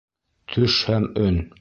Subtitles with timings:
[0.53, 1.41] Төш һәм өн